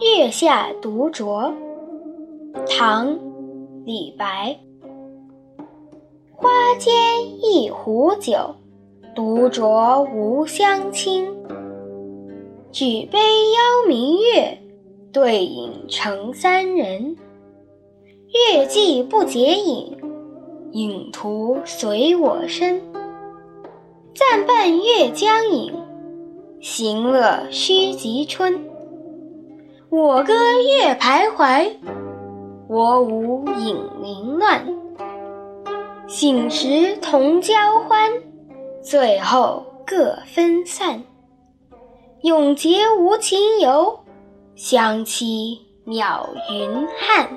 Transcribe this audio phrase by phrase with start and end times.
[0.00, 1.52] 月下独酌，
[2.68, 3.08] 唐·
[3.84, 4.56] 李白。
[6.30, 6.48] 花
[6.78, 6.94] 间
[7.42, 8.54] 一壶酒，
[9.16, 11.26] 独酌无相亲。
[12.70, 14.58] 举杯邀明月，
[15.12, 17.16] 对影成三人。
[18.52, 19.96] 月既不解饮，
[20.70, 22.80] 影徒随我身。
[24.14, 25.74] 暂伴月将影，
[26.60, 28.67] 行乐须及春。
[29.90, 31.72] 我歌月徘徊，
[32.68, 34.62] 我舞影零乱。
[36.06, 37.54] 醒时同交
[37.88, 38.12] 欢，
[38.82, 41.02] 醉后各分散。
[42.20, 44.00] 永结无情游，
[44.54, 47.30] 相期邈云汉。